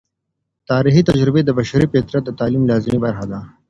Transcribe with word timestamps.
تاریخي 0.69 1.01
تجربې 1.09 1.41
د 1.45 1.49
بشري 1.59 1.85
فطرت 1.93 2.23
د 2.25 2.29
تعلیم 2.39 2.63
لازمي 2.71 2.99
برخه 3.05 3.25
ده. 3.31 3.39